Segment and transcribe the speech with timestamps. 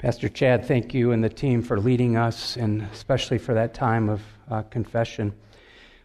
[0.00, 4.08] Pastor Chad, thank you and the team for leading us, and especially for that time
[4.08, 5.34] of uh, confession.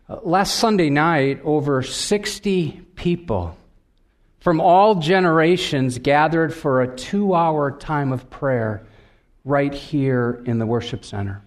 [0.10, 3.58] Uh, last Sunday night, over 60 people
[4.42, 8.86] from all generations gathered for a two hour time of prayer
[9.46, 11.42] right here in the worship center.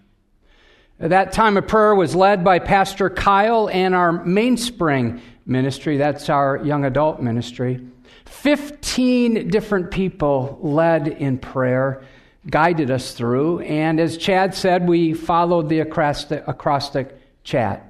[0.97, 5.97] That time of prayer was led by Pastor Kyle and our Mainspring ministry.
[5.97, 7.85] That's our young adult ministry.
[8.25, 12.03] 15 different people led in prayer,
[12.47, 13.59] guided us through.
[13.59, 17.85] And as Chad said, we followed the acrostic, acrostic chat.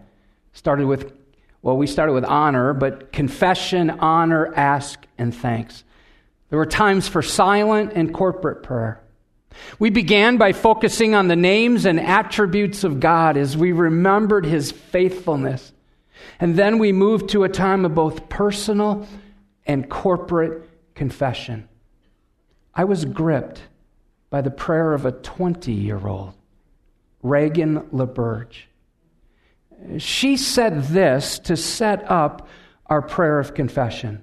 [0.54, 1.14] Started with,
[1.62, 5.84] well, we started with honor, but confession, honor, ask, and thanks.
[6.50, 9.02] There were times for silent and corporate prayer.
[9.78, 14.72] We began by focusing on the names and attributes of God as we remembered his
[14.72, 15.72] faithfulness.
[16.40, 19.08] And then we moved to a time of both personal
[19.66, 21.68] and corporate confession.
[22.74, 23.62] I was gripped
[24.30, 26.34] by the prayer of a 20 year old,
[27.24, 28.64] Reagan LaBerge.
[29.98, 32.48] She said this to set up
[32.86, 34.22] our prayer of confession.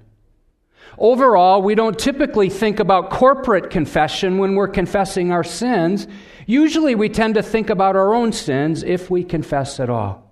[0.97, 6.07] Overall, we don't typically think about corporate confession when we're confessing our sins.
[6.45, 10.27] Usually, we tend to think about our own sins if we confess at all.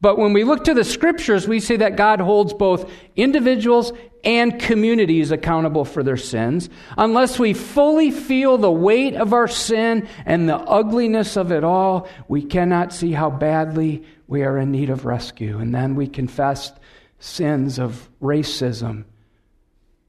[0.00, 3.92] But when we look to the scriptures, we see that God holds both individuals
[4.24, 6.68] and communities accountable for their sins.
[6.96, 12.08] Unless we fully feel the weight of our sin and the ugliness of it all,
[12.26, 15.58] we cannot see how badly we are in need of rescue.
[15.58, 16.72] And then we confess
[17.20, 19.04] sins of racism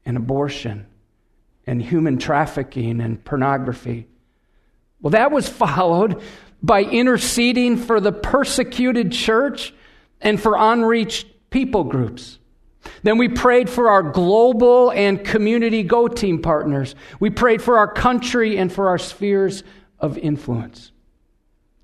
[0.04, 0.86] and abortion
[1.66, 4.08] and human trafficking and pornography.
[5.00, 6.20] Well, that was followed
[6.62, 9.72] by interceding for the persecuted church
[10.20, 12.39] and for unreached people groups.
[13.02, 16.94] Then we prayed for our global and community go team partners.
[17.18, 19.62] We prayed for our country and for our spheres
[19.98, 20.92] of influence.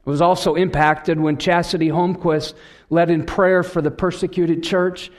[0.06, 2.54] It was also impacted when Chastity Holmquist
[2.90, 5.10] led in prayer for the persecuted church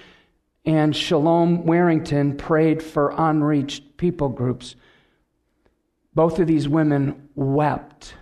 [0.67, 4.75] and Shalom Warrington prayed for unreached people groups.
[6.13, 8.15] Both of these women wept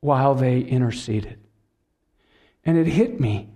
[0.00, 1.38] while they interceded.
[2.64, 3.51] And it hit me.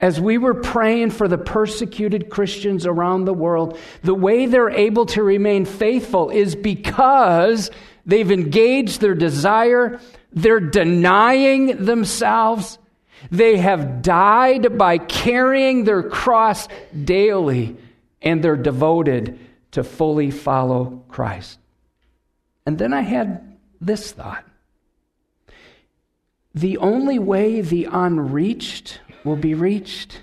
[0.00, 5.04] As we were praying for the persecuted Christians around the world, the way they're able
[5.06, 7.70] to remain faithful is because
[8.06, 10.00] they've engaged their desire,
[10.32, 12.78] they're denying themselves,
[13.30, 16.66] they have died by carrying their cross
[17.04, 17.76] daily,
[18.22, 19.38] and they're devoted
[19.72, 21.58] to fully follow Christ.
[22.64, 24.44] And then I had this thought.
[26.54, 30.22] The only way the unreached will be reached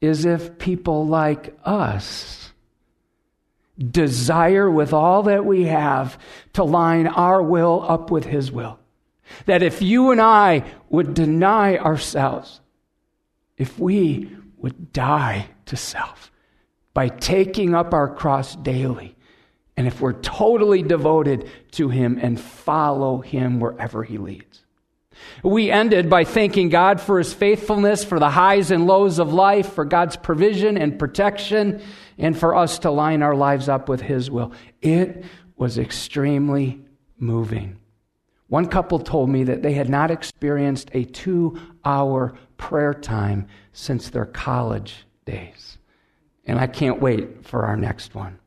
[0.00, 2.52] is if people like us
[3.78, 6.18] desire with all that we have
[6.52, 8.78] to line our will up with His will.
[9.46, 12.60] That if you and I would deny ourselves,
[13.56, 16.30] if we would die to self
[16.94, 19.16] by taking up our cross daily,
[19.76, 24.61] and if we're totally devoted to Him and follow Him wherever He leads.
[25.42, 29.72] We ended by thanking God for His faithfulness, for the highs and lows of life,
[29.72, 31.82] for God's provision and protection,
[32.18, 34.52] and for us to line our lives up with His will.
[34.80, 35.24] It
[35.56, 36.84] was extremely
[37.18, 37.78] moving.
[38.48, 44.10] One couple told me that they had not experienced a two hour prayer time since
[44.10, 45.78] their college days.
[46.44, 48.38] And I can't wait for our next one.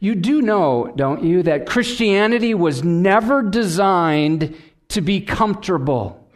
[0.00, 4.56] You do know, don't you, that Christianity was never designed
[4.88, 6.28] to be comfortable.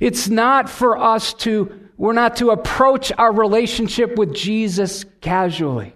[0.00, 5.94] It's not for us to, we're not to approach our relationship with Jesus casually.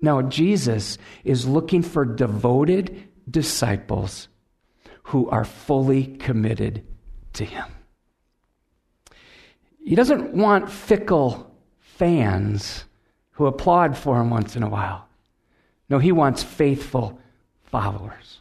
[0.00, 4.28] No, Jesus is looking for devoted disciples
[5.04, 6.86] who are fully committed
[7.32, 7.64] to Him.
[9.84, 11.50] He doesn't want fickle
[11.80, 12.84] fans
[13.32, 15.08] who applaud for Him once in a while.
[15.88, 17.18] No, He wants faithful
[17.64, 18.37] followers.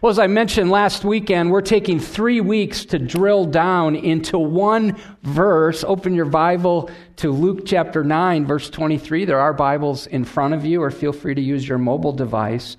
[0.00, 4.98] Well, as I mentioned last weekend, we're taking three weeks to drill down into one
[5.22, 5.84] verse.
[5.84, 9.24] Open your Bible to Luke chapter 9, verse 23.
[9.24, 12.76] There are Bibles in front of you, or feel free to use your mobile device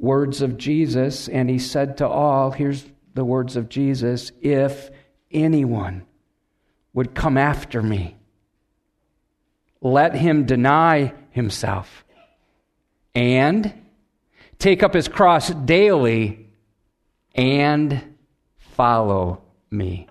[0.00, 2.84] words of Jesus, and he said to all, Here's
[3.14, 4.90] the words of Jesus if
[5.30, 6.04] anyone
[6.92, 8.16] would come after me,
[9.80, 12.04] let him deny himself
[13.14, 13.72] and
[14.58, 16.48] take up his cross daily
[17.34, 18.02] and
[18.58, 20.08] follow me.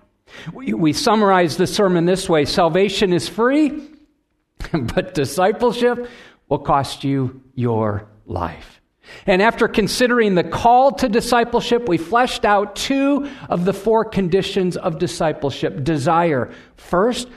[0.52, 3.88] We, summarize the sermon this way salvation is free,
[4.72, 6.08] but discipleship
[6.48, 8.80] will cost you your life.
[9.26, 14.76] And after considering the call to discipleship, we fleshed out two of the four conditions
[14.76, 15.84] of discipleship.
[15.84, 16.52] Desire.
[16.76, 17.28] First,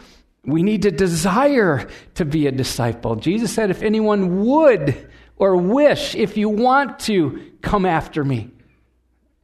[0.48, 3.18] we need to desire to be a disciple.
[3.18, 8.50] Jesus said, if anyone would or wish, if you want to, come after me.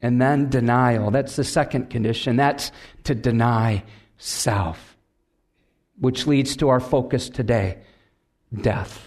[0.02, 1.12] And then denial.
[1.12, 2.38] That's the second condition.
[2.38, 2.72] That's
[3.04, 3.84] to deny
[4.18, 4.98] self,
[6.00, 7.80] which leads to our focus today
[8.54, 9.04] death.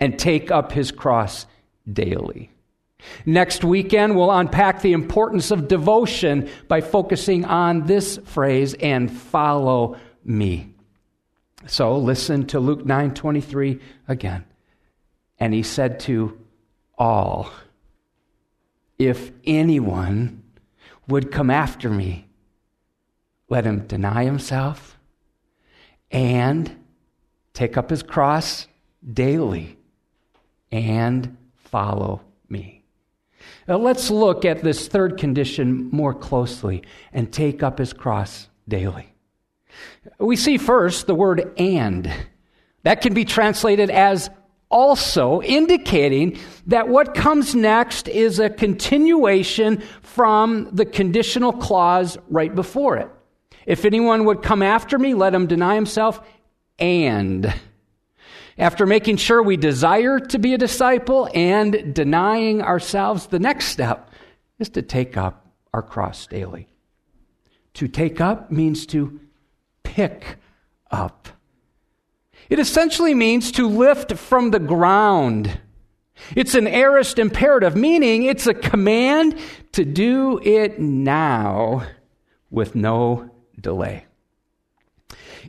[0.00, 1.46] And take up his cross
[1.90, 2.50] daily.
[3.24, 9.96] Next weekend, we'll unpack the importance of devotion by focusing on this phrase and follow
[10.24, 10.73] me.
[11.66, 14.44] So listen to Luke 9:23 again.
[15.38, 16.38] And he said to
[16.96, 17.50] all,
[18.98, 20.42] if anyone
[21.08, 22.28] would come after me,
[23.48, 24.98] let him deny himself
[26.10, 26.76] and
[27.52, 28.66] take up his cross
[29.12, 29.76] daily
[30.70, 32.84] and follow me.
[33.66, 36.82] Now let's look at this third condition more closely
[37.12, 39.13] and take up his cross daily.
[40.18, 42.12] We see first the word and.
[42.82, 44.30] That can be translated as
[44.70, 46.36] also, indicating
[46.66, 53.08] that what comes next is a continuation from the conditional clause right before it.
[53.66, 56.20] If anyone would come after me, let him deny himself
[56.78, 57.54] and.
[58.58, 64.10] After making sure we desire to be a disciple and denying ourselves, the next step
[64.58, 66.68] is to take up our cross daily.
[67.74, 69.20] To take up means to
[69.84, 70.36] pick
[70.90, 71.28] up.
[72.50, 75.58] It essentially means to lift from the ground.
[76.36, 79.38] It's an aorist imperative, meaning it's a command
[79.72, 81.86] to do it now
[82.50, 84.06] with no delay.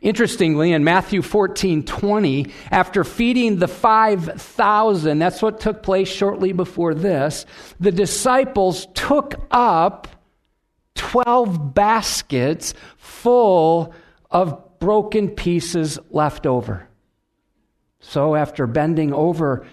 [0.02, 6.94] Interestingly, in Matthew 14 20, after feeding the 5,000, that's what took place shortly before
[6.94, 7.46] this,
[7.80, 10.08] the disciples took up
[10.96, 13.94] 12 baskets full
[14.32, 16.88] of broken pieces left over.
[18.00, 19.66] So, after bending over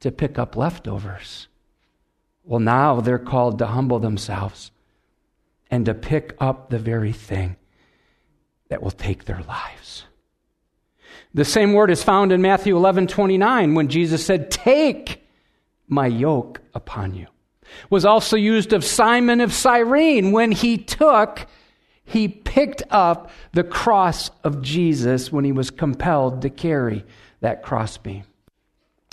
[0.00, 1.48] to pick up leftovers,
[2.44, 4.70] well, now they're called to humble themselves
[5.70, 7.56] and to pick up the very thing
[8.68, 10.04] that will take their lives.
[11.34, 15.26] The same word is found in Matthew 11 29 when Jesus said, Take
[15.86, 17.26] my yoke upon you.
[17.90, 21.46] Was also used of Simon of Cyrene when he took,
[22.08, 27.04] he picked up the cross of Jesus when he was compelled to carry
[27.40, 28.24] that crossbeam.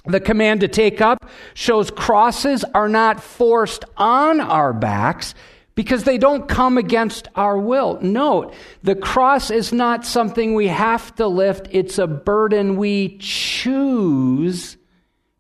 [0.06, 5.34] The command to take up shows crosses are not forced on our backs
[5.74, 8.00] because they don't come against our will.
[8.02, 14.78] Note, the cross is not something we have to lift, it's a burden we choose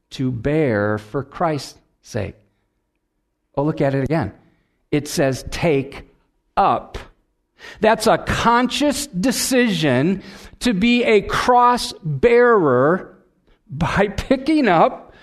[0.09, 2.35] to bear for Christ's sake.
[3.55, 4.33] Oh, look at it again.
[4.91, 6.09] It says, take
[6.57, 6.97] up.
[7.79, 10.23] That's a conscious decision
[10.59, 13.17] to be a cross bearer
[13.69, 15.13] by picking up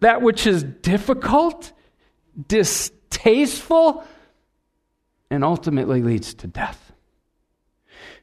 [0.00, 1.72] that which is difficult,
[2.48, 4.04] distasteful,
[5.30, 6.92] and ultimately leads to death.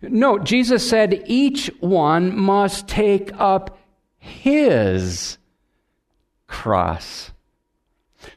[0.01, 3.79] Note, Jesus said each one must take up
[4.17, 5.37] his
[6.47, 7.31] cross.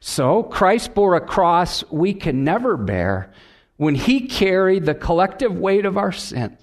[0.01, 3.33] So, Christ bore a cross we can never bear
[3.77, 6.57] when he carried the collective weight of our sin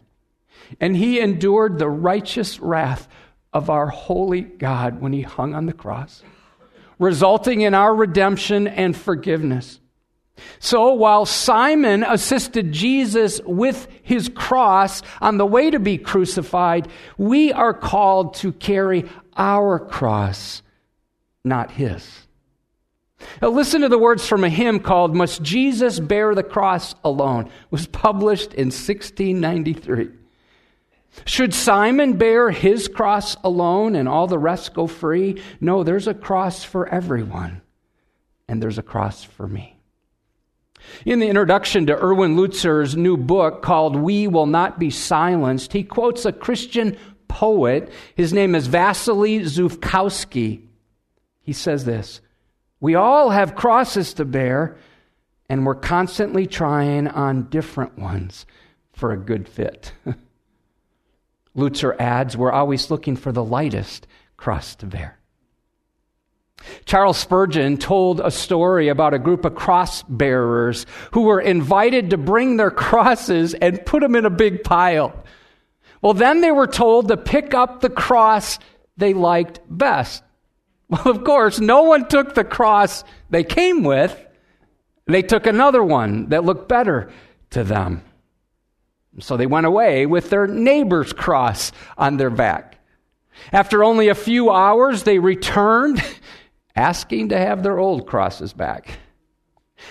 [0.79, 3.08] and he endured the righteous wrath
[3.51, 6.24] of our holy God when he hung on the cross,
[6.98, 9.79] resulting in our redemption and forgiveness.
[10.60, 17.53] So while Simon assisted Jesus with his cross on the way to be crucified, we
[17.53, 20.63] are called to carry our cross,
[21.43, 22.23] not his.
[23.42, 27.46] Now listen to the words from a hymn called Must Jesus Bear the Cross Alone?
[27.46, 30.10] It was published in 1693.
[31.25, 35.42] Should Simon bear his cross alone and all the rest go free?
[35.62, 37.62] No, there's a cross for everyone,
[38.48, 39.80] and there's a cross for me.
[41.06, 45.84] In the introduction to Erwin Lutzer's new book called We Will Not Be Silenced, he
[45.84, 47.92] quotes a Christian poet.
[48.15, 50.68] His name is Vasily Zhukovsky.
[51.42, 52.22] He says this
[52.84, 54.75] We all have crosses to bear,
[55.48, 58.46] and we're constantly trying on different ones
[58.92, 59.94] for a good fit.
[61.56, 65.18] Lutzer adds, We're always looking for the lightest cross to bear.
[66.84, 72.18] Charles Spurgeon told a story about a group of cross bearers who were invited to
[72.18, 75.24] bring their crosses and put them in a big pile.
[76.02, 78.60] Well, then they were told to pick up the cross
[78.98, 80.22] they liked best.
[80.94, 84.16] Well, of course, no one took the cross they came with.
[85.08, 87.12] They took another one that looked better
[87.50, 88.04] to them.
[89.20, 92.78] So they went away with their neighbor's cross on their back.
[93.52, 96.04] After only a few hours, they returned
[96.76, 99.00] asking to have their old crosses back.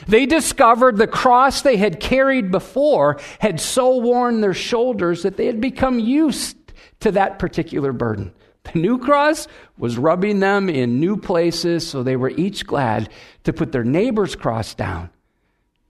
[0.06, 5.46] They discovered the cross they had carried before had so worn their shoulders that they
[5.46, 6.56] had become used
[7.00, 8.32] to that particular burden.
[8.64, 13.08] The new cross was rubbing them in new places, so they were each glad
[13.44, 15.10] to put their neighbor's cross down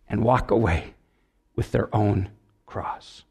[0.09, 0.95] and walk away
[1.55, 2.31] with their own
[2.67, 3.25] cross.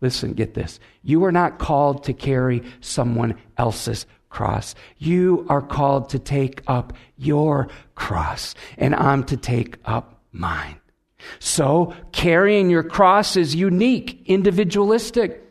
[0.00, 0.80] Listen, get this.
[1.02, 4.74] You are not called to carry someone else's cross.
[4.98, 10.76] You are called to take up your cross, and I'm to take up mine.
[11.38, 15.49] So, carrying your cross is unique, individualistic.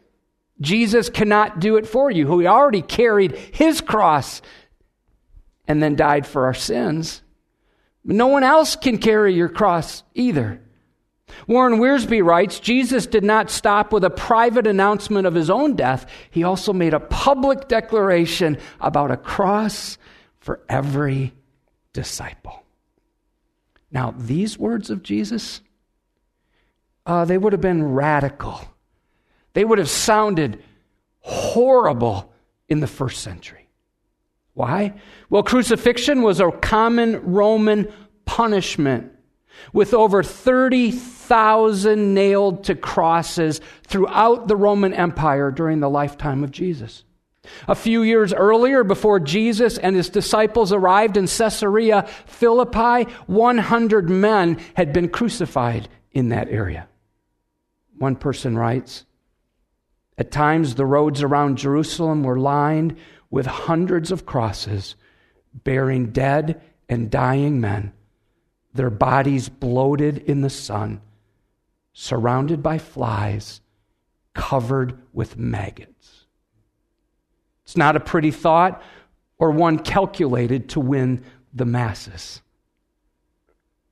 [0.61, 2.27] Jesus cannot do it for you.
[2.27, 4.41] who He already carried his cross
[5.67, 7.21] and then died for our sins.
[8.03, 10.61] No one else can carry your cross either.
[11.47, 16.09] Warren Wiersbe writes Jesus did not stop with a private announcement of his own death,
[16.31, 19.97] he also made a public declaration about a cross
[20.39, 21.33] for every
[21.93, 22.63] disciple.
[23.91, 25.61] Now, these words of Jesus,
[27.05, 28.61] uh, they would have been radical.
[29.53, 30.63] They would have sounded
[31.19, 32.31] horrible
[32.67, 33.67] in the first century.
[34.53, 34.93] Why?
[35.29, 37.91] Well, crucifixion was a common Roman
[38.25, 39.11] punishment
[39.73, 47.03] with over 30,000 nailed to crosses throughout the Roman Empire during the lifetime of Jesus.
[47.67, 54.59] A few years earlier, before Jesus and his disciples arrived in Caesarea Philippi, 100 men
[54.75, 56.87] had been crucified in that area.
[57.97, 59.05] One person writes
[60.19, 62.97] At times, the roads around Jerusalem were lined
[63.31, 64.97] with hundreds of crosses
[65.53, 67.93] bearing dead and dying men
[68.73, 71.01] their bodies bloated in the sun,
[71.91, 73.61] surrounded by flies,
[74.35, 76.25] covered with maggots.
[77.63, 78.81] It's not a pretty thought
[79.39, 82.41] or one calculated to win the masses.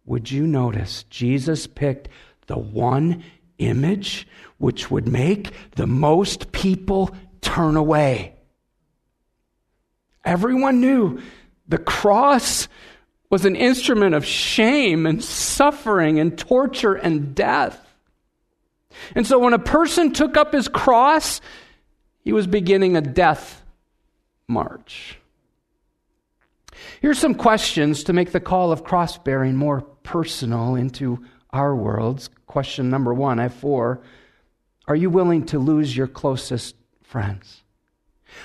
[0.05, 2.07] Would you notice Jesus picked
[2.45, 3.23] the one
[3.57, 8.33] image which would make the most people turn away?
[10.25, 11.21] Everyone knew
[11.67, 12.67] the cross
[13.29, 17.79] was an instrument of shame and suffering and torture and death.
[19.15, 21.41] And so when a person took up his cross,
[22.23, 23.63] he was beginning a death
[24.47, 25.19] march.
[27.01, 31.23] Here's some questions to make the call of cross bearing more personal into
[31.57, 32.29] our worlds.
[32.45, 34.01] Question number one I have four.
[34.87, 37.63] Are you willing to lose your closest friends?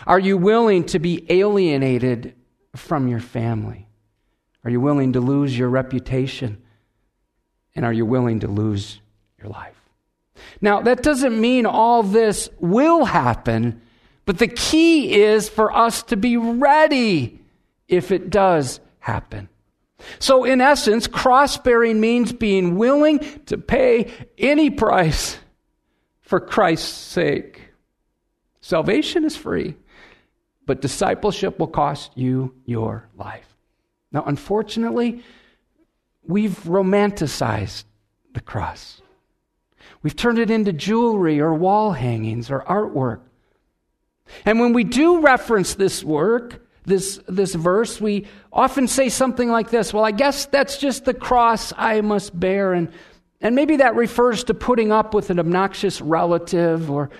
[0.06, 2.34] Are you willing to be alienated
[2.74, 3.86] from your family?
[4.64, 6.62] Are you willing to lose your reputation?
[7.74, 9.00] And are you willing to lose
[9.38, 9.76] your life?
[10.60, 13.80] Now, that doesn't mean all this will happen,
[14.24, 17.40] but the key is for us to be ready
[17.88, 19.48] if it does happen.
[20.18, 25.38] So, in essence, cross bearing means being willing to pay any price
[26.20, 27.60] for Christ's sake.
[28.60, 29.74] Salvation is free,
[30.66, 33.56] but discipleship will cost you your life.
[34.12, 35.22] Now, unfortunately,
[36.24, 37.84] we've romanticized
[38.34, 39.02] the cross.
[40.02, 43.20] We've turned it into jewelry or wall hangings or artwork.
[44.44, 49.70] And when we do reference this work, this, this verse, we often say something like
[49.70, 52.72] this Well, I guess that's just the cross I must bear.
[52.72, 52.90] And,
[53.40, 57.10] and maybe that refers to putting up with an obnoxious relative or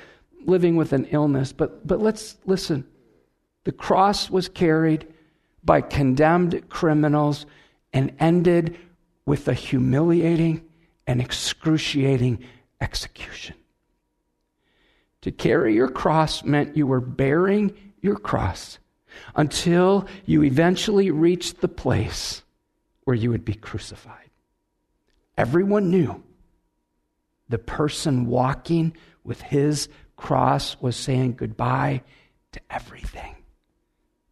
[0.45, 1.53] living with an illness.
[1.53, 2.87] But, but let's listen.
[3.65, 5.07] The cross was carried
[5.63, 7.47] by condemned criminals
[7.93, 8.77] and ended
[9.25, 10.65] with a humiliating
[11.07, 12.45] and excruciating
[12.81, 13.55] execution.
[15.21, 18.81] To carry your cross meant you were bearing your cross
[19.35, 22.43] until you eventually reached the place
[23.05, 24.31] where you would be crucified.
[25.37, 26.23] Everyone knew
[27.49, 32.03] the person walking with his cross was saying goodbye
[32.53, 33.37] to everything,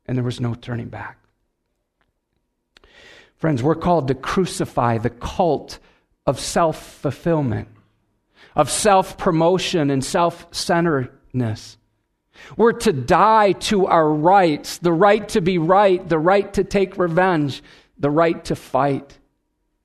[0.06, 1.18] and there was no turning back.
[3.36, 5.78] Friends, we're called to crucify the cult
[6.26, 7.68] of self fulfillment,
[8.54, 11.78] of self promotion and self centeredness.
[12.56, 16.98] We're to die to our rights the right to be right, the right to take
[16.98, 17.62] revenge,
[17.98, 19.18] the right to fight.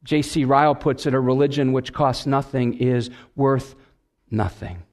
[0.03, 0.45] J.C.
[0.45, 3.75] Ryle puts it a religion which costs nothing is worth
[4.29, 4.83] nothing.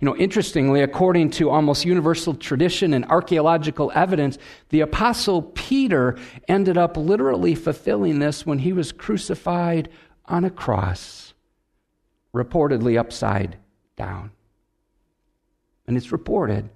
[0.00, 4.38] You know, interestingly, according to almost universal tradition and archaeological evidence,
[4.70, 6.18] the Apostle Peter
[6.48, 9.88] ended up literally fulfilling this when he was crucified
[10.26, 11.32] on a cross,
[12.34, 13.56] reportedly upside
[13.96, 14.32] down.
[15.86, 16.68] And it's reported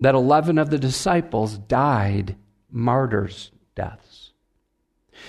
[0.00, 2.36] that 11 of the disciples died
[2.70, 4.32] martyrs' deaths.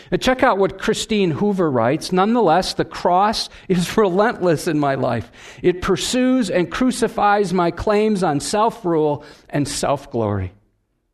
[0.10, 2.12] Now check out what Christine Hoover writes.
[2.12, 5.32] Nonetheless, the cross is relentless in my life.
[5.62, 10.54] It pursues and crucifies my claims on self rule and self glory.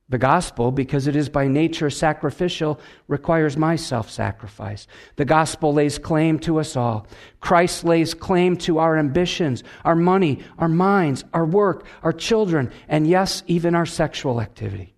[0.10, 4.88] The gospel, because it is by nature sacrificial, requires my self sacrifice.
[5.18, 7.08] The gospel lays claim to us all.
[7.42, 13.06] Christ lays claim to our ambitions, our money, our minds, our work, our children, and
[13.06, 14.94] yes, even our sexual activity.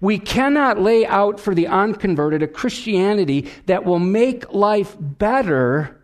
[0.00, 6.02] We cannot lay out for the unconverted a Christianity that will make life better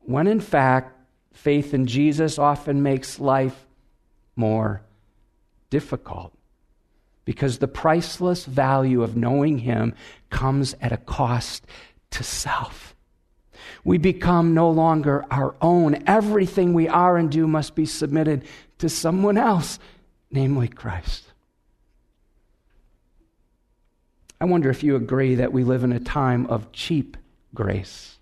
[0.00, 0.92] when, in fact,
[1.32, 3.66] faith in Jesus often makes life
[4.36, 4.82] more
[5.70, 6.36] difficult
[7.24, 9.94] because the priceless value of knowing Him
[10.30, 11.66] comes at a cost
[12.10, 12.94] to self.
[13.84, 16.02] We become no longer our own.
[16.06, 18.44] Everything we are and do must be submitted
[18.78, 19.78] to someone else,
[20.30, 21.24] namely Christ.
[24.40, 27.16] I wonder if you agree that we live in a time of cheap
[27.54, 28.18] grace,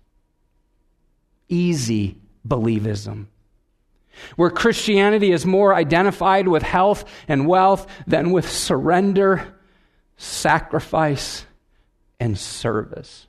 [1.49, 2.17] easy
[2.47, 3.27] believism
[4.35, 9.55] where Christianity is more identified with health and wealth than with surrender,
[10.17, 11.45] sacrifice,
[12.19, 13.27] and service.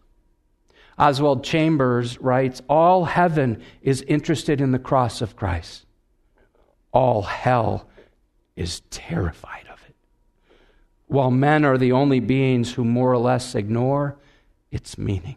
[0.98, 5.86] Oswald Chambers writes All heaven is interested in the cross of Christ,
[6.92, 7.88] all hell
[8.56, 9.96] is terrified of it.
[11.06, 14.16] While men are the only beings who more or less ignore
[14.70, 15.36] its meaning.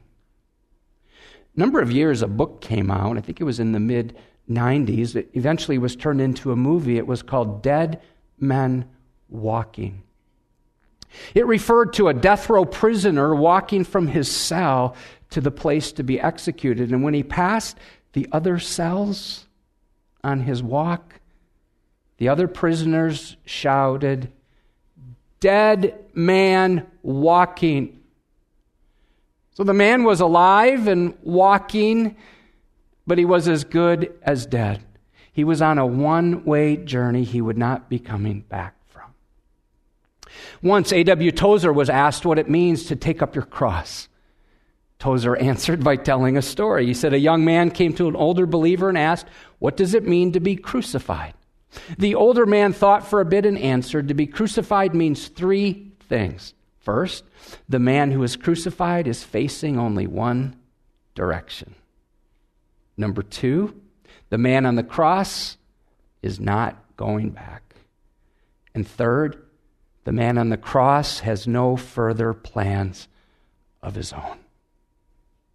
[1.56, 4.16] A number of years, a book came out, I think it was in the mid
[4.50, 5.16] 90s.
[5.16, 6.98] It eventually was turned into a movie.
[6.98, 8.02] It was called Dead
[8.40, 8.86] Men
[9.30, 10.04] Walking.
[11.34, 14.96] It referred to a death row prisoner walking from his cell
[15.32, 16.92] to the place to be executed.
[16.92, 17.78] And when he passed
[18.14, 19.46] the other cells
[20.24, 21.20] on his walk,
[22.18, 24.32] the other prisoners shouted,
[25.40, 28.02] Dead man walking.
[29.54, 32.16] So the man was alive and walking
[33.08, 34.84] but he was as good as dead.
[35.32, 39.14] He was on a one way journey he would not be coming back from.
[40.62, 41.32] Once A.W.
[41.32, 44.10] Tozer was asked what it means to take up your cross.
[45.00, 46.86] Tozer answered by telling a story.
[46.86, 49.28] He said, A young man came to an older believer and asked,
[49.60, 51.34] What does it mean to be crucified?
[51.98, 56.54] The older man thought for a bit and answered, To be crucified means three things.
[56.80, 57.26] First,
[57.70, 60.56] the man who is crucified is facing only one
[61.14, 61.76] direction.
[62.98, 63.80] Number two,
[64.30, 65.58] the man on the cross
[66.22, 67.76] is not going back.
[68.74, 69.44] And third,
[70.04, 73.08] the man on the cross has no further plans
[73.82, 74.40] of his own.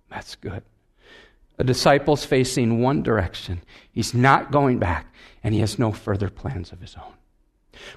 [0.09, 0.62] That's good.
[1.59, 3.62] A disciple's facing one direction.
[3.90, 7.14] He's not going back, and he has no further plans of his own.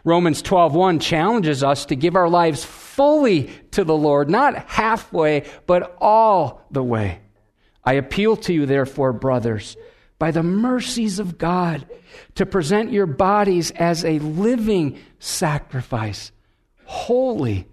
[0.03, 5.95] Romans 12:1 challenges us to give our lives fully to the Lord, not halfway, but
[5.99, 7.19] all the way.
[7.85, 9.77] I appeal to you, therefore, brothers,
[10.17, 11.87] by the mercies of God,
[12.35, 16.31] to present your bodies as a living sacrifice,
[16.85, 17.67] holy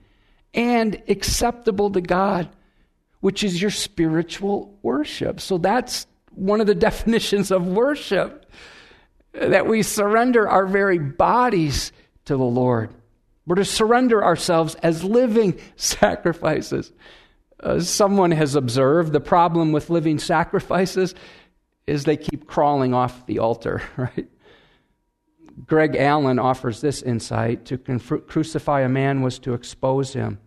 [0.55, 2.49] and acceptable to God,
[3.21, 5.41] which is your spiritual worship.
[5.41, 8.51] So that's one of the definitions of worship
[9.33, 11.93] that we surrender our very bodies
[12.27, 12.93] to the Lord.
[13.47, 16.93] We're to surrender ourselves as living sacrifices.
[17.63, 21.15] Uh, someone has observed the problem with living sacrifices
[21.87, 24.29] is they keep crawling off the altar, right?
[25.67, 30.39] Greg Allen offers this insight to crucify a man was to expose him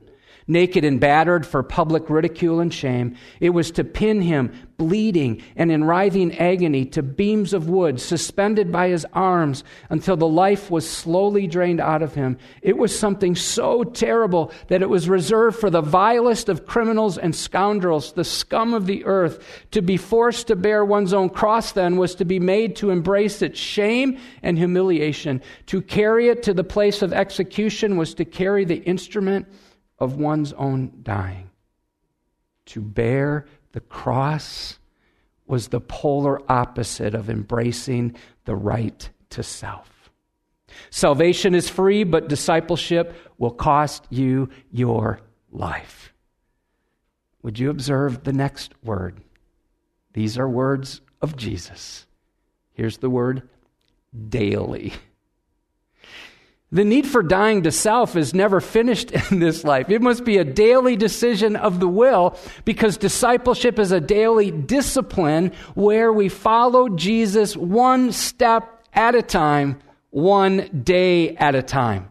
[0.48, 3.16] naked and battered for public ridicule and shame.
[3.40, 8.72] It was to pin him, bleeding and in writhing agony, to beams of wood suspended
[8.72, 12.38] by his arms until the life was slowly drained out of him.
[12.62, 17.36] It was something so terrible that it was reserved for the vilest of criminals and
[17.36, 19.44] scoundrels, the scum of the earth.
[19.72, 23.42] To be forced to bear one's own cross, then, was to be made to embrace
[23.42, 25.42] its shame and humiliation.
[25.68, 29.48] To carry it to the place of execution was to carry the instrument
[30.00, 31.50] of one's own dying.
[32.68, 34.80] To bear the cross
[35.48, 40.10] was the polar opposite of embracing the right to self.
[40.90, 45.20] Salvation is free, but discipleship will cost you your
[45.52, 46.14] life.
[47.44, 49.22] Would you observe the next word?
[50.14, 52.08] These are words of Jesus.
[52.74, 53.48] Here's the word
[54.30, 54.94] daily.
[56.72, 59.90] The need for dying to self is never finished in this life.
[59.90, 65.52] It must be a daily decision of the will because discipleship is a daily discipline
[65.76, 72.10] where we follow Jesus one step at a time, one day at a time.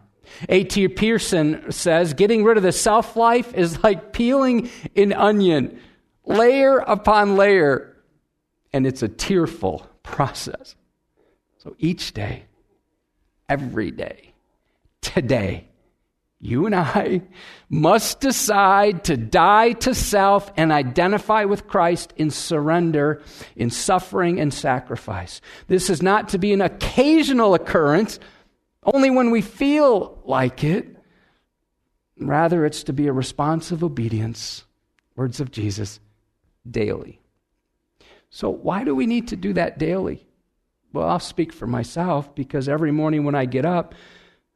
[0.49, 0.89] A.T.
[0.89, 5.79] Pierson says getting rid of the self life is like peeling an onion,
[6.25, 7.95] layer upon layer,
[8.73, 10.75] and it's a tearful process.
[11.57, 12.45] So each day,
[13.47, 14.34] every day,
[15.05, 15.67] today,
[16.39, 17.21] you and I
[17.69, 23.21] must decide to die to self and identify with Christ in surrender,
[23.55, 25.41] in suffering and sacrifice.
[25.67, 28.19] This is not to be an occasional occurrence,
[28.83, 30.87] only when we feel like it.
[32.19, 34.63] Rather, it's to be a response of obedience,
[35.15, 35.99] words of Jesus,
[36.69, 37.19] daily.
[38.29, 40.25] So, why do we need to do that daily?
[40.93, 43.95] Well, I'll speak for myself because every morning when I get up,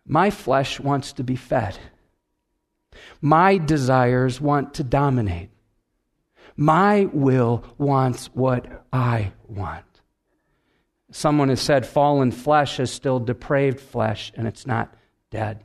[0.09, 1.77] my flesh wants to be fed.
[3.21, 5.51] My desires want to dominate.
[6.57, 9.85] My will wants what I want.
[11.11, 14.93] Someone has said fallen flesh is still depraved flesh and it's not
[15.29, 15.63] dead.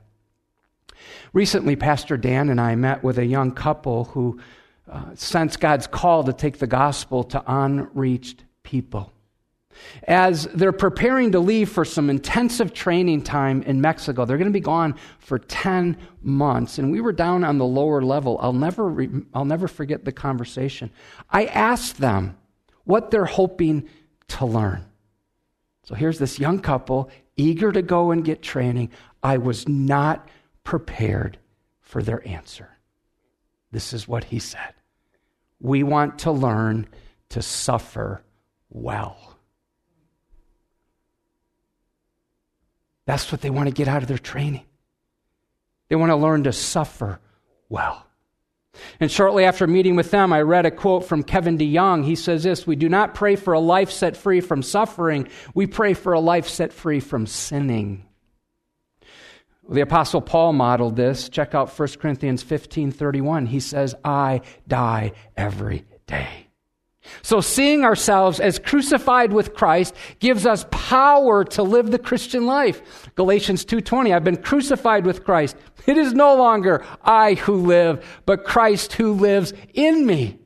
[1.32, 4.38] Recently, Pastor Dan and I met with a young couple who
[4.90, 9.13] uh, sensed God's call to take the gospel to unreached people.
[10.06, 14.52] As they're preparing to leave for some intensive training time in Mexico, they're going to
[14.52, 16.78] be gone for 10 months.
[16.78, 18.38] And we were down on the lower level.
[18.40, 20.90] I'll never, re- I'll never forget the conversation.
[21.30, 22.36] I asked them
[22.84, 23.88] what they're hoping
[24.28, 24.84] to learn.
[25.84, 28.90] So here's this young couple, eager to go and get training.
[29.22, 30.28] I was not
[30.64, 31.38] prepared
[31.80, 32.70] for their answer.
[33.70, 34.74] This is what he said
[35.60, 36.88] We want to learn
[37.30, 38.22] to suffer
[38.70, 39.33] well.
[43.06, 44.64] That's what they want to get out of their training.
[45.88, 47.20] They want to learn to suffer
[47.68, 48.06] well.
[48.98, 52.04] And shortly after meeting with them, I read a quote from Kevin DeYoung.
[52.04, 55.66] He says this We do not pray for a life set free from suffering, we
[55.66, 58.06] pray for a life set free from sinning.
[59.68, 61.28] The apostle Paul modeled this.
[61.30, 63.46] Check out 1 Corinthians 15:31.
[63.46, 66.43] He says, "I die every day."
[67.22, 73.10] So seeing ourselves as crucified with Christ gives us power to live the Christian life.
[73.14, 75.56] Galatians 2:20 I've been crucified with Christ.
[75.86, 80.38] It is no longer I who live, but Christ who lives in me.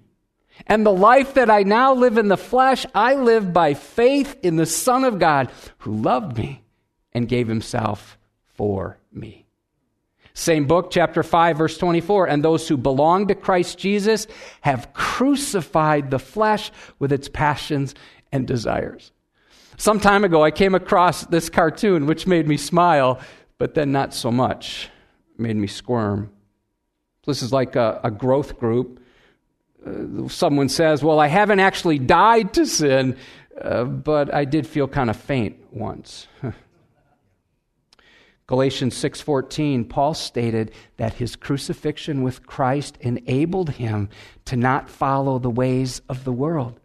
[0.66, 4.56] And the life that I now live in the flesh, I live by faith in
[4.56, 6.64] the Son of God who loved me
[7.12, 9.47] and gave himself for me.
[10.38, 12.28] Same book, chapter 5, verse 24.
[12.28, 14.28] And those who belong to Christ Jesus
[14.60, 16.70] have crucified the flesh
[17.00, 17.92] with its passions
[18.30, 19.10] and desires.
[19.78, 23.18] Some time ago, I came across this cartoon, which made me smile,
[23.58, 24.88] but then not so much.
[25.34, 26.30] It made me squirm.
[27.26, 29.02] This is like a, a growth group.
[29.84, 33.16] Uh, someone says, Well, I haven't actually died to sin,
[33.60, 36.28] uh, but I did feel kind of faint once.
[38.48, 44.08] Galatians 6:14 Paul stated that his crucifixion with Christ enabled him
[44.46, 46.80] to not follow the ways of the world.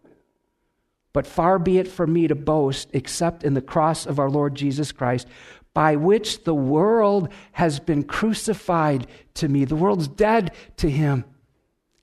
[1.14, 4.54] But far be it from me to boast except in the cross of our Lord
[4.54, 5.26] Jesus Christ
[5.72, 9.64] by which the world has been crucified to me.
[9.64, 11.24] The world's dead to him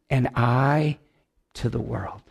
[0.10, 0.97] and I
[1.54, 2.31] to the world.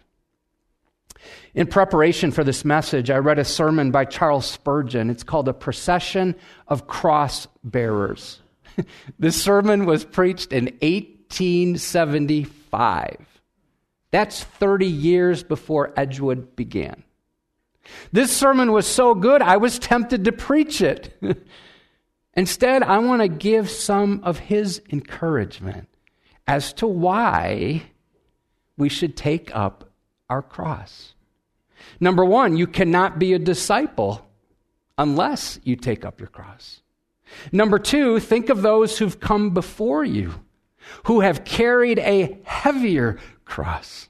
[1.55, 5.11] In preparation for this message, I read a sermon by Charles Spurgeon.
[5.11, 6.37] It's called A Procession
[6.69, 8.41] of Cross Bearers.
[9.19, 13.27] this sermon was preached in 1875.
[14.11, 17.05] That's 30 years before Edgewood began.
[18.13, 21.17] This sermon was so good, I was tempted to preach it.
[22.35, 25.89] Instead, I want to give some of his encouragement
[26.47, 27.83] as to why
[28.77, 29.90] we should take up
[30.31, 31.15] our cross.
[31.99, 34.27] Number one, you cannot be a disciple
[34.97, 36.81] unless you take up your cross.
[37.53, 40.35] Number two, think of those who've come before you,
[41.05, 44.09] who have carried a heavier cross.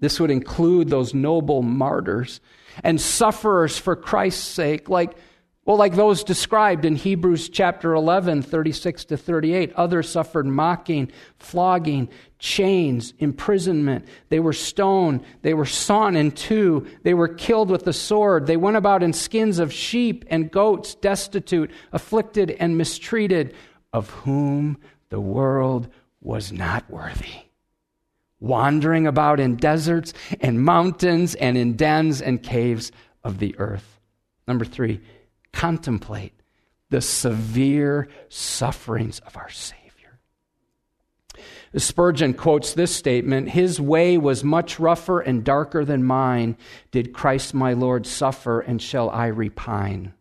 [0.00, 2.40] This would include those noble martyrs
[2.84, 5.16] and sufferers for Christ's sake, like
[5.68, 12.08] well, like those described in Hebrews chapter 11, 36 to 38, others suffered mocking, flogging,
[12.38, 14.08] chains, imprisonment.
[14.30, 15.24] They were stoned.
[15.42, 16.86] They were sawn in two.
[17.02, 18.46] They were killed with the sword.
[18.46, 23.54] They went about in skins of sheep and goats, destitute, afflicted, and mistreated,
[23.92, 24.78] of whom
[25.10, 25.88] the world
[26.22, 27.42] was not worthy.
[28.40, 32.90] Wandering about in deserts and mountains and in dens and caves
[33.22, 34.00] of the earth.
[34.46, 35.02] Number three,
[35.58, 36.40] contemplate
[36.88, 40.20] the severe sufferings of our Savior.
[41.74, 46.56] Spurgeon quotes this statement His way was much rougher and darker than mine.
[46.92, 50.14] Did Christ my Lord suffer, and shall I repine?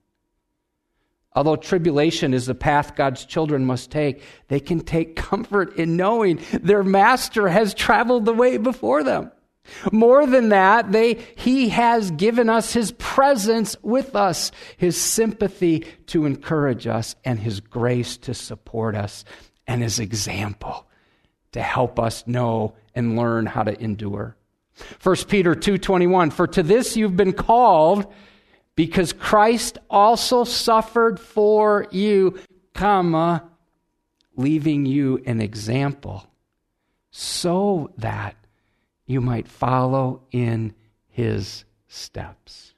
[1.36, 6.40] Although tribulation is the path God's children must take, they can take comfort in knowing
[6.64, 9.32] their master has traveled the way before them.
[9.92, 16.26] More than that, they, he has given us his presence with us, his sympathy to
[16.26, 19.26] encourage us, and his grace to support us,
[19.68, 20.88] and his example
[21.52, 24.36] to help us know and learn how to endure.
[25.02, 28.12] 1 Peter 2:21 For to this you've been called
[28.76, 32.40] because Christ also suffered for you,
[32.74, 33.50] comma,
[34.36, 36.28] leaving you an example
[37.10, 38.36] so that
[39.08, 40.76] you might follow in
[41.10, 42.74] his steps.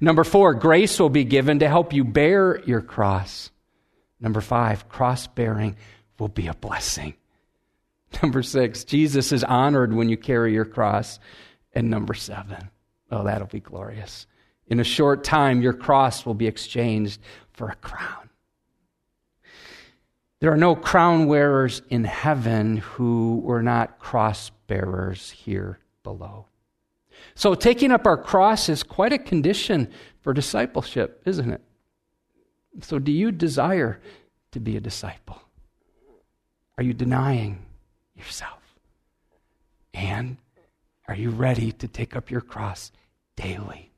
[0.00, 3.50] Number 4, grace will be given to help you bear your cross.
[4.20, 5.76] Number 5, cross bearing
[6.18, 7.14] will be a blessing.
[8.22, 11.18] Number six, Jesus is honored when you carry your cross.
[11.72, 12.70] And number seven,
[13.10, 14.26] oh, that'll be glorious.
[14.68, 17.20] In a short time, your cross will be exchanged
[17.52, 18.30] for a crown.
[20.40, 26.46] There are no crown wearers in heaven who were not cross bearers here below.
[27.34, 31.62] So, taking up our cross is quite a condition for discipleship, isn't it?
[32.82, 34.00] So, do you desire
[34.52, 35.40] to be a disciple?
[36.76, 37.64] Are you denying
[38.14, 38.62] yourself?
[39.94, 40.36] And
[41.08, 42.92] are you ready to take up your cross
[43.36, 43.90] daily?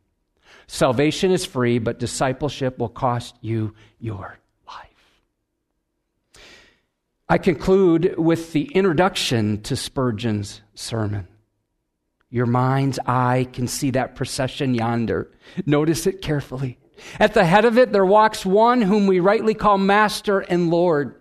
[0.69, 4.39] Salvation is free, but discipleship will cost you your.
[7.31, 11.29] I conclude with the introduction to Spurgeon's sermon.
[12.31, 15.31] Your mind's eye can see that procession yonder.
[15.67, 16.79] Notice it carefully.
[17.21, 21.21] At the head of it, there walks one whom we rightly call Master and Lord.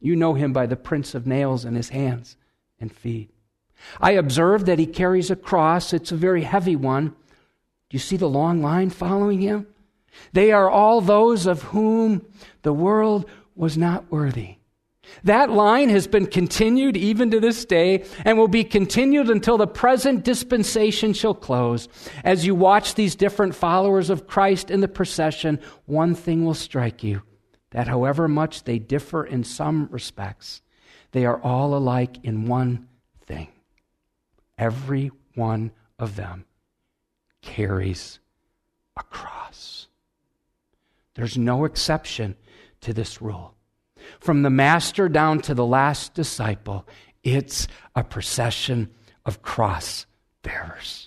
[0.00, 2.36] You know him by the prints of nails in his hands
[2.80, 3.30] and feet.
[4.00, 5.92] I observe that he carries a cross.
[5.92, 7.08] It's a very heavy one.
[7.08, 7.14] Do
[7.90, 9.66] you see the long line following him?
[10.32, 12.24] They are all those of whom
[12.62, 14.56] the world was not worthy.
[15.24, 19.66] That line has been continued even to this day and will be continued until the
[19.66, 21.88] present dispensation shall close.
[22.24, 27.02] As you watch these different followers of Christ in the procession, one thing will strike
[27.02, 27.22] you
[27.70, 30.62] that however much they differ in some respects,
[31.12, 32.88] they are all alike in one
[33.26, 33.48] thing.
[34.56, 36.46] Every one of them
[37.42, 38.18] carries
[38.96, 39.88] a cross.
[41.14, 42.36] There's no exception
[42.82, 43.55] to this rule.
[44.20, 46.86] From the master down to the last disciple,
[47.22, 48.90] it's a procession
[49.24, 50.06] of cross
[50.42, 51.05] bearers.